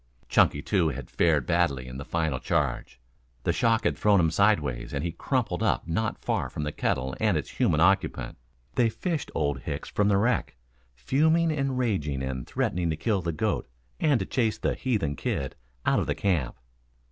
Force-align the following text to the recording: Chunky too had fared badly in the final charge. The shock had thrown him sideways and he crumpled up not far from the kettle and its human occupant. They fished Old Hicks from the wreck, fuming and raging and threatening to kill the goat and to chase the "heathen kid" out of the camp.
Chunky 0.27 0.63
too 0.63 0.89
had 0.89 1.11
fared 1.11 1.45
badly 1.45 1.87
in 1.87 1.97
the 1.97 2.03
final 2.03 2.39
charge. 2.39 2.99
The 3.43 3.53
shock 3.53 3.83
had 3.83 3.95
thrown 3.95 4.19
him 4.19 4.31
sideways 4.31 4.93
and 4.95 5.03
he 5.03 5.11
crumpled 5.11 5.61
up 5.61 5.87
not 5.87 6.17
far 6.17 6.49
from 6.49 6.63
the 6.63 6.71
kettle 6.71 7.15
and 7.19 7.37
its 7.37 7.51
human 7.51 7.79
occupant. 7.79 8.39
They 8.73 8.89
fished 8.89 9.29
Old 9.35 9.59
Hicks 9.59 9.89
from 9.89 10.07
the 10.07 10.17
wreck, 10.17 10.55
fuming 10.95 11.51
and 11.51 11.77
raging 11.77 12.23
and 12.23 12.47
threatening 12.47 12.89
to 12.89 12.95
kill 12.97 13.21
the 13.21 13.31
goat 13.31 13.69
and 13.99 14.19
to 14.19 14.25
chase 14.25 14.57
the 14.57 14.73
"heathen 14.73 15.15
kid" 15.15 15.55
out 15.85 15.99
of 15.99 16.07
the 16.07 16.15
camp. 16.15 16.55